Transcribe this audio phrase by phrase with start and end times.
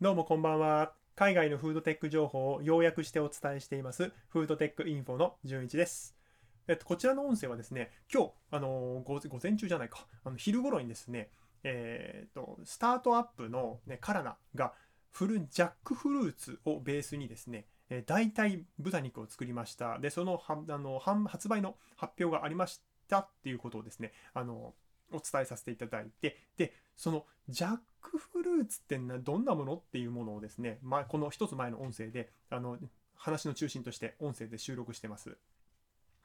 [0.00, 0.92] どうもこんばんは。
[1.16, 6.14] 海外のフードテック情報を要約してお伝えしています、フードテックインフォの純一です。
[6.68, 11.30] えっと、こちらの音声はですね、今日、あの午午前中じゃないか、あの昼頃にですね、
[11.64, 14.72] えーっと、スタートアップの、ね、カラナが
[15.10, 19.98] フルジャックフルーツをベースにですね、えー代替豚肉を作りました。
[19.98, 24.74] で、そのはあの販発売の発表がありましたっていうことをですね、あの
[25.10, 32.78] お伝えさせていただいて、で、そのジャッックフルーツってどんなものっていうものをですね、まあ、この一つ前の音声であの
[33.14, 35.36] 話の中心として音声で収録してます。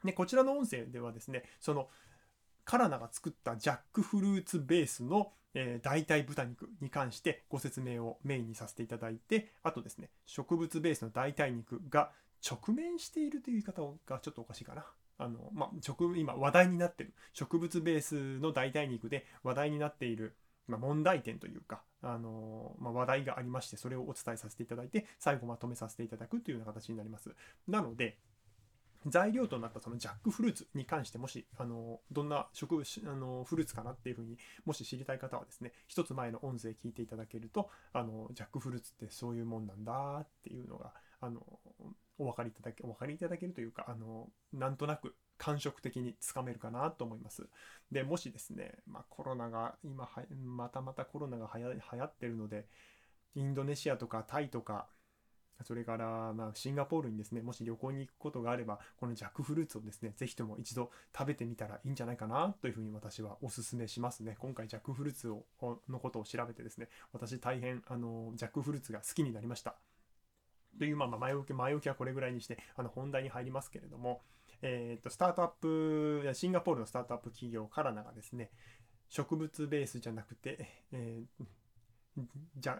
[0.04, 1.88] で、こちらの音声ではですね、その
[2.64, 12.10] カラナが作ったジャックフルーツベースの、えー代替豚肉に関してご説明をメインにさせていただいて、あとですね、植物ベースの代替肉が
[12.44, 14.84] 直面しているという言い方がちょっとおかしいかな。
[15.18, 15.70] あの、まあ、
[16.16, 20.34] 今話題になってる植物ベースの代替肉で話題になっている、
[20.66, 27.34] まあ、問題点というか、あのまあ、話題がありましてそれをお伝えさせていただいて最後まとめさせていただくというような形になります。
[27.68, 28.18] なので
[29.06, 41.42] 材料となったそのジャックフルーツに関してもしあのどんな植物あのフルーツかなっていうふうにもし知りたい方はですね一つ前の音声聞いていただけるとあのジャックフルーツってそういうもんなんだっていうのがあの
[42.18, 47.46] お分かりいただけお分かりいただけるというかあのなんとなく感触的につかめるかなと思います。
[47.90, 52.66] でもしですね、まあ、コロナが今はまたまたコロナが流行ってるので
[53.34, 54.86] インドネシアとかタイとか
[55.62, 65.44] それからまあシンガポールにですねもし旅行に行くことがあればこのジャックフルーツをですねぜひとも一度食べてみたらいいんじゃないかなというふうに私はお勧めしますね今回ジャックフルーツを
[65.88, 69.76] のことを調べてですね私大変あのジャックフルーツが好きになりました
[70.78, 74.22] というまあ前置き前置きはこれぐらいにしてあの本題に入りますけれども
[74.66, 78.50] えー、とスタートアップやシンガポールのスタートアップ企業カラナがですね
[79.10, 81.44] 植物ベースじゃなくて、えー
[82.56, 82.78] ジャ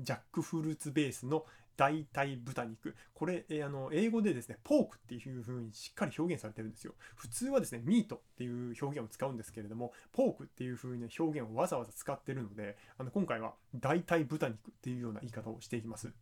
[0.00, 1.44] ジャックフルーツベースの
[1.76, 2.96] 代替豚肉。
[3.14, 6.94] これ、えーあの英語でですねポークっていう風にしっかり表現されてるんですよ。
[7.14, 16.12] 普通はですねミートっていう表現を使うんですけれどもポークっていう風な表現をわざわざ使ってるのであの今回は代替豚肉っていうような言い方をしていきます。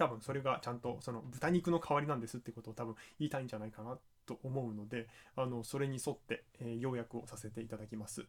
[0.00, 8.24] 多分それがちゃんとその豚肉の代わりなんですってことを多分言いたいんじゃないかなと思うのであのそれに沿って、え要約をさせていただきます。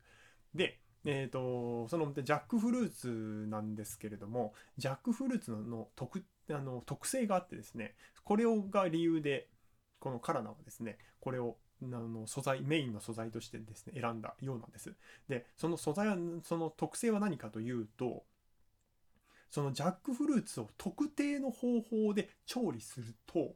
[0.54, 7.96] で、えー、とそのジャックフルーツなんですけれどもジャックフルーツの特あの特性があってですね
[8.26, 9.48] これをが理由で
[10.00, 14.94] このカラナはですねこれをあの素材メインの素材としてですね選んだようなんです。
[15.30, 18.26] でその素材はその特性は何かというと
[19.52, 23.56] そのジャックフルーツを特定の方法で調理すると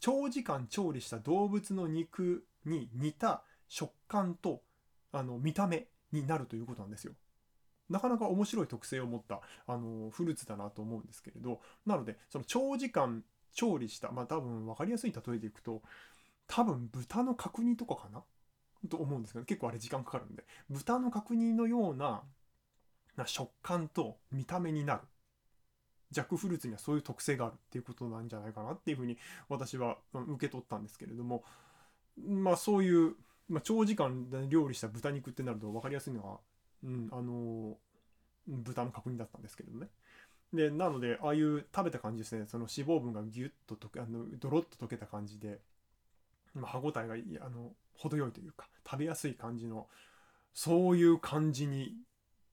[0.00, 4.62] 長時間調理した動物の肉に似た食感と
[5.12, 7.14] あの見た目になるということなんですよ。
[7.88, 13.22] なかなか面白い特性を持ったあのフルーツだなと思うんですけれどなのでその長時間
[13.52, 15.82] 調理したまあ多分分かりやすい例えでいくと
[16.48, 18.24] 多分豚の角煮とかかな
[18.88, 22.22] と思うんですけど結構あれ時間かかるんで豚の角煮のような
[23.16, 25.00] な食感と見た目になる。
[26.10, 29.18] ジャックフルーツにはそういう特性があるっていうことなんじゃないかなっていうふうに
[29.48, 31.44] 私は受け取ったんですけれども。
[32.16, 33.14] まあそういう、
[33.48, 36.38] まあ、長時間で料理した豚肉ってなると分かりやすいのは、
[36.84, 37.76] うん、あの
[38.46, 39.88] 豚の角煮だったんですけれどね。
[40.52, 42.46] でなのでああいう食べた感じですね。
[42.46, 45.60] その脂肪分がギュッと溶けあのドロッと溶けた感じで、
[46.54, 49.88] まあ、歯ごたえがあの程よいというか食べやすい感じの
[50.54, 51.96] そういう感じに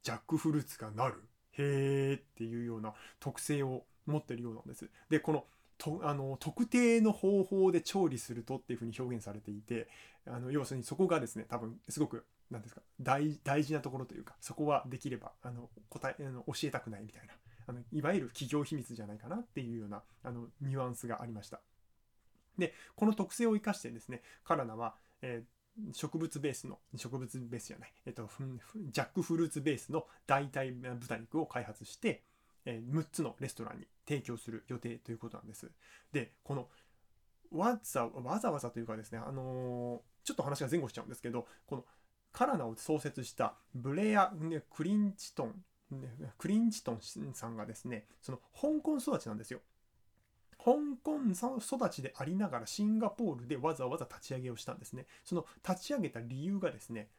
[0.03, 1.15] ジャックフルーツがなる？
[1.53, 4.89] へーっていうような特性を持ってるようなんです。
[5.09, 5.45] でこの
[5.77, 9.87] とあの特定の方法で調理するとっていうふうに表現されていて
[10.27, 17.33] あの要するにそこがですね多分すごく何ですか大事なところというかそこはできればあの答えあの教えたくないみたいな
[17.67, 21.59] あのいわゆる企業秘密じゃないかなっていうようなあのニュアンスがありました。
[22.57, 25.52] でこの特性を生かしてですねカラナは、えー
[25.91, 28.29] 植物ベースの植物ベースじゃない、えっと、
[28.91, 32.23] ジャックフルーツベースの代替豚肉を開発して、
[32.65, 35.71] え6つのレストランに提供する予定ということなんです。
[36.11, 36.67] でこの
[37.51, 41.85] わざわざわざというかですね、あのーちょっと話が前後しちゃうんですけどこの
[42.31, 44.31] カラナを創設したブレア・
[44.71, 45.63] クリンチトン
[46.39, 46.99] クリンチトン
[47.33, 49.59] さんがですねその香港育ちなんですよ。
[50.63, 51.19] 香港
[51.59, 55.05] 育ちでありながらシンガポールでわざわざ立ち上げをしたんですね。
[55.23, 57.09] その立ち上げた理由がですね、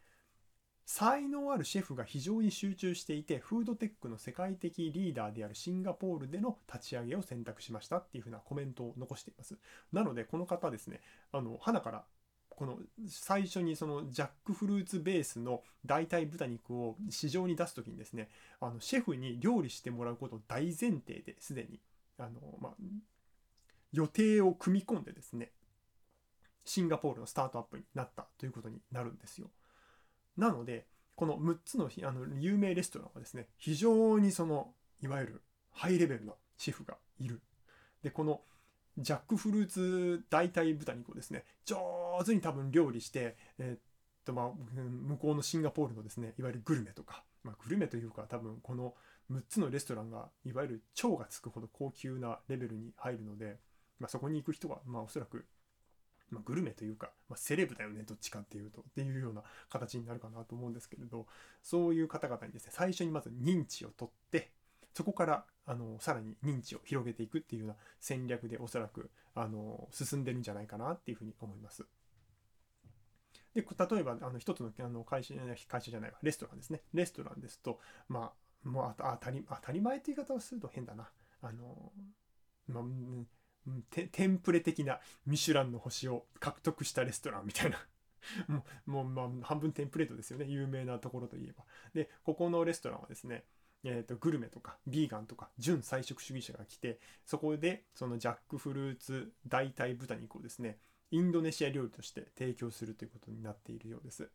[0.87, 9.59] 才能あるシェフが非常に集中していて、フードテックの世界的リーダーであるシンガポールでの立ち上げを選択しましたっていうふうなコメントを残しています。
[9.93, 11.01] なので、この方ですね、
[11.33, 12.05] あの、花から
[12.57, 18.29] この最初にそのジャックフルーツベースの代替豚肉を市場に出す時にですね
[18.61, 21.81] あのシェフに料理してもらうことを大前提ですでに
[22.19, 22.31] あの、
[22.61, 22.75] ま、
[23.95, 25.53] 予定を組み込んでですね
[26.65, 29.51] シンガポールのスタートアップになったということになるんですよ。
[30.37, 37.41] なのでこの6つのあの有名レストランはですね非常にそのいわゆるハイレベルなシェフがいる。
[38.03, 38.41] でこの
[38.99, 41.77] ジャックフルーツ代替豚肉をですね上
[42.25, 43.79] 手に多分料理して、えー、っ
[44.25, 48.95] とまあ、向こうのシンガポールのですねいわゆるグルメとか、まあ、グルメというか多分この
[49.31, 53.59] 6つのレストランがいわゆる超がつくほど高級なレベルに入るので、
[54.05, 55.47] まあ、そこに行く人はまあおそらく、
[56.31, 61.27] まあ、グルメというか、まあ、セレブだよねどっちかっていうとっていうような形になるかなと思うんですけれど
[61.63, 64.51] そういう方々にですね最初にまず認知を取って
[64.93, 71.87] そこからあのさらに認知を広げていくっていうような戦略でおそらくあの進んでるんじゃないかなっていうふうに思います。
[73.55, 75.35] で例えばあの一つのあの会社
[75.69, 77.79] 会社じゃないわレストランですねレストランですと
[78.09, 78.33] ま
[78.65, 81.09] あもう当たり当たり前って言い方をすると変だな
[81.41, 81.93] あの、
[82.67, 82.85] まあ、
[83.91, 87.79] テテンプレ的なミシュランの星を獲得したレストランみたいな。
[88.87, 90.47] もうもうまあ半分テンプレートですよね。
[90.47, 91.65] 有名なところといえば。
[91.93, 93.45] でここのレストランはですね
[93.87, 100.79] えーと、グルメとかビーガンとか純菜食主義者が来てそこでそのジャックフルーツ代替豚肉をですね
[101.11, 104.31] インドネシア料理として提供するということになっているようです。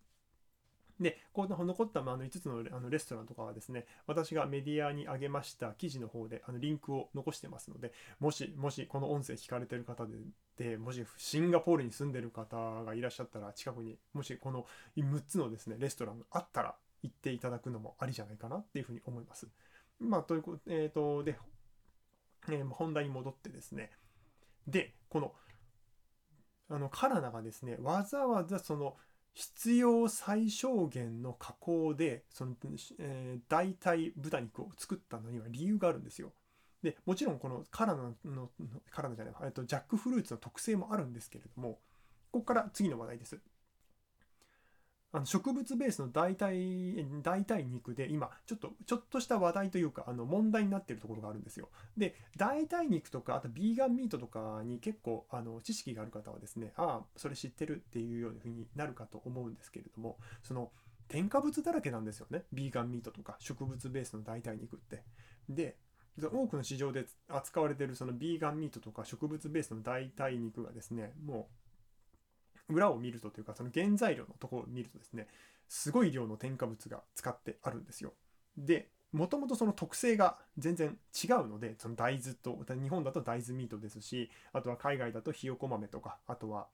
[0.99, 10.17] で、この残ったあの5つのあのレストランとかはですね、私がメディアに上げました記事の方であのリンクを残してますので、もし、もしこの音声聞かれてる方で、
[10.57, 14.65] でもしシンガポールに住んでる方がいらっしゃったら、近くにもしこの
[14.97, 19.47] 6つのですね、レストランがあったら、言っていただくのもありじゃないかなっていうふうに思います。
[19.99, 21.37] まあ、ということ、えっ、ー、と、で、
[22.49, 23.91] えー、本題に戻ってですね。
[24.67, 25.33] で、この、
[26.69, 28.95] あの、カナがですね、わざわざその、
[29.33, 32.55] 必要最小限の加工で、その、
[32.99, 36.33] えー、代替豚肉を作ったのには理由があるんですよ。
[36.83, 38.49] で、もちろんこのカナダの、
[38.89, 41.79] カナダじゃない、えっと、ジャックフルーツの特性もあるんですけれども、
[42.31, 43.39] ここから次の話題です。
[45.11, 51.69] あの植物ベースの代替代替肉で今ちょっとちょっとした話題というかあの問題になっているところがあるんですよ。
[51.97, 60.71] で代替肉とかあとビーガンミートとかに結構あの知識がある方はですねああそれ知ってるっていうような風になるかと思うんですけれどもその
[61.07, 65.03] 添加物だらけなんですよねビーガンミートとか植物ベースの代替肉って。
[65.49, 65.75] で
[66.21, 71.68] 多くの市場で扱われているそのビーガンミートとか植物ベースの代替肉がですねもう
[72.69, 75.27] 裏を見るとというかその原材料のところを見るとですね
[75.67, 78.13] すごい量の添加物が使ってあるんですよ。
[78.57, 86.67] でもともとその特性が全然違うのでその大豆と日本だと大豆ミートですしあとは海外だとひよこ豆とかあとは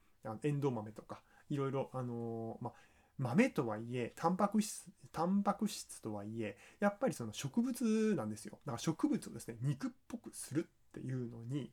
[0.43, 2.73] エンドウ豆とかいろいろあのー、ま
[3.17, 11.71] 豆とはいえタンパク質タンパク質とはいえやっぱりその植物なんですよだから植物をですね肉っぽくするっていうのに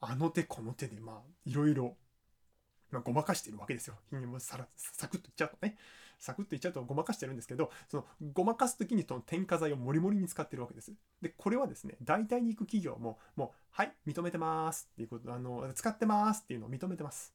[0.00, 1.96] あの手この手でまあいろいろ
[2.90, 3.94] まあ、ごまかしてるわけですよ。
[4.38, 5.76] さらサクッといっちゃうとね。
[6.18, 10.92] サクッといっちゃうとごまかしてるんですけど、そのごまかす時にその添加剤をもりもりに使ってるわけです。
[11.22, 17.34] で、これはですね、代替肉企業も、もう、はい、認めてますっていうこと、あの、使ってますっていうのを認めてます。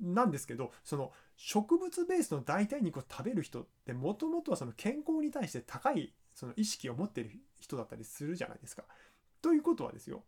[0.00, 7.30] なんですけど、その植物ベースの代替肉を食べる人ってもともとはその健康に対して高いその意識を持ってる
[7.60, 8.84] 人だったりするじゃないですか。
[9.40, 10.22] ということはですよ、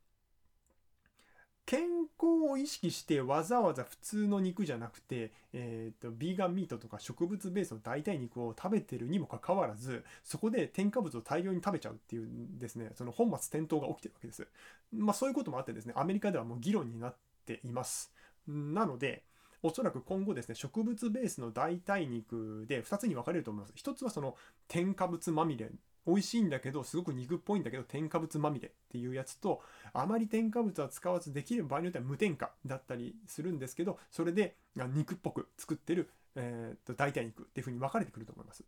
[1.66, 1.80] 健
[2.20, 12.28] 康を意識してわざわざ普通の肉じゃなくて、えーと、ビーガンミートとか植物ベースの代替肉を食べてるにもかかわらずそこで添加物を大量に食べちゃうっていう
[12.58, 14.46] ですねその本末転倒が起きてるわけです。
[14.92, 17.16] まあそういうこともあってですねアメリカではもう議論になっ
[17.46, 18.12] ています。
[18.46, 19.22] なので
[19.62, 23.72] おそらく今後ですね植物ベースの代替肉で2つに分かれると思います。
[23.74, 24.36] 1つはその
[24.68, 25.70] 添加物まみれ
[26.06, 38.64] 美味しいんだけどすごく肉っぽいんだけど添加物まみれっていうやつとあまり添加物は使わずできる場合によっては無添加だったりするんですけどそれで肉っぽく作ってる、えー、と代替肉っていうふうに分かれてくると思います。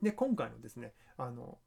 [0.00, 1.58] で今回のですねあの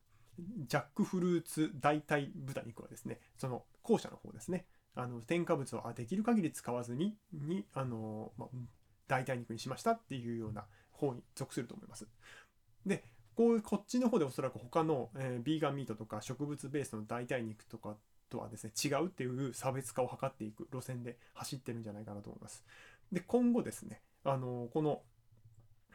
[0.67, 8.49] ジャックフルーツ代替豚肉はですねその後者の方ですねあの添加物をできる限り使わずににあの、まあ、
[9.07, 12.07] 代替肉にしましたっていうような方に属すると思います。
[12.85, 13.03] で
[13.35, 17.95] こういうこっちの方でおそらく他の、えー、ビーガンミートとか植物ベースの代替肉とか
[18.29, 22.63] とはですね違うっていう差別化を図っていく路線で走ってるんじゃないかなと思います。
[23.11, 25.01] で今後ですねあのこの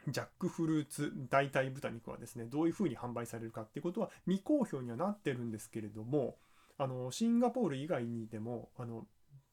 [0.07, 6.37] ジャックフルーツ代替豚肉はですねどういうふうに販売されるかっていうことは未公表にはなってるんですけれども
[6.77, 9.05] あのシンガポール以外にでもあの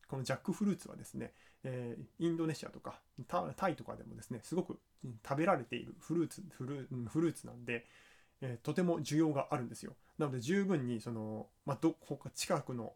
[0.09, 1.33] このジャックフルーツはですね、
[1.65, 3.01] えー、インドネシアとか
[3.57, 4.81] タイとかでもですねすごく
[5.27, 7.87] 食べられているフルーツフルフルーツなんで、
[8.41, 9.95] えー、とても需要があるんですよ。
[10.19, 12.95] なので十分にその、まあ、ど他近くの、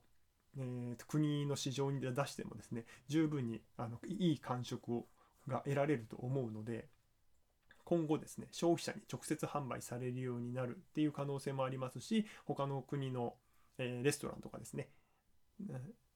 [0.58, 5.06] えー、国の市場に出してもですね十分にあのいい感触を
[5.48, 6.88] が得られると思うので
[7.84, 13.34] 今後ですね消費者に直接販売されるようになるっていう可能性もありますし他の国の、
[13.78, 14.88] え、レストランとかですね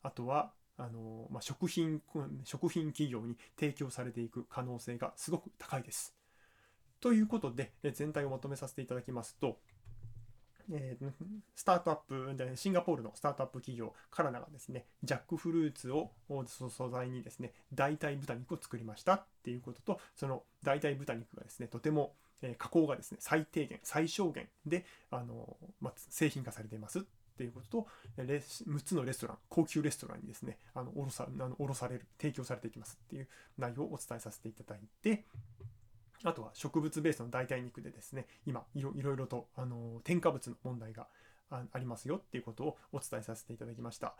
[0.02, 2.02] あとはあの、まあ、食品
[2.44, 6.14] 食品企業に提供されていく可能性がすごく高いです。
[7.00, 9.58] ということで全体をまとめさせていただきますと
[10.72, 11.10] えー、
[11.54, 16.10] スタートアップでシンガポールのスタートアップ企業カラナがですねジャックフルーツを
[16.68, 27.04] 素材にですね代替豚肉を作りましたっていうこととその代替豚肉がですねとても、え、加工がですね最低限最小限であの、まあ、製品化されています
[27.36, 27.88] っていうことと
[28.22, 33.28] 6つのレストラン高級レストランにですねあのおろさあのろされる提供されていきますっていう
[33.58, 35.24] 内容をお伝えさせていただいて
[36.24, 41.06] あとは植物ベースの代替肉でですね、今いろいろと、あの添加物の問題が
[41.50, 44.14] ありますよっていうことをお伝えさせていただきました。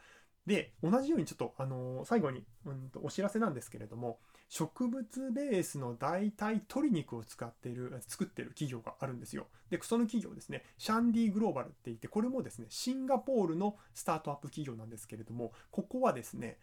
[0.46, 9.48] で、同じようにちょっと、あの最後に、うんと、お知らせなんですけれども、植物ベースの代替鶏肉を使っている、作ってる企業があるんですよ。
[9.70, 16.58] で、その企業ですね、シャンディグローバルって言って、これもですね、シンガポールのスタートアップ企業なんですけれども、ここはですね、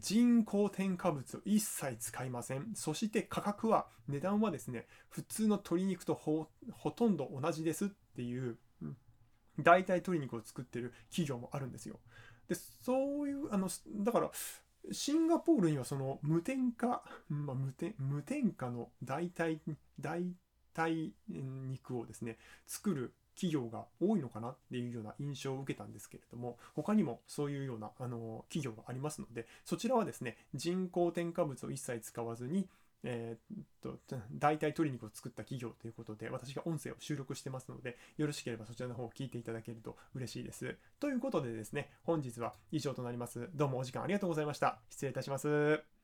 [0.00, 2.72] 人工添加物を一切使いません。
[2.74, 6.48] そして価格は、値段はですね、普通の鶏肉とほ
[6.90, 8.56] とんど同じですっていう、
[9.58, 12.00] 代替鶏肉を作ってる企業もあるんですよ。
[12.48, 14.30] で、そういう、あの、だから、
[14.92, 19.58] シンガポールにはその無添加、まあ、無添無添加の代替、
[19.98, 20.32] 代
[20.74, 32.66] 替肉をですね、作る企業が多いのかなっていうような印象を受けたんですけれども他にもそういうようなあの企業がありますのでそちらはですね人工添加物を一切使わずに
[33.04, 33.98] えー、っと
[34.32, 40.76] 代替鶏肉を作った企業ということで私が音声を収録してますのでよろしければそちらの方を聞いていただけると嬉しいです。
[40.98, 43.48] ということでですね本日は以上となります。
[43.54, 44.78] どうもお時間ありがとうございました。
[44.90, 45.95] 失礼いたします。